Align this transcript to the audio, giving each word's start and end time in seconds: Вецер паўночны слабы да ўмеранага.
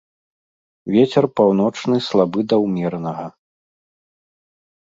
Вецер 0.95 1.23
паўночны 1.41 1.97
слабы 2.07 2.39
да 2.55 2.61
ўмеранага. 2.65 3.25